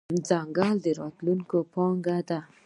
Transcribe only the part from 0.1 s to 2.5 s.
ځنګل د راتلونکې پانګه ده.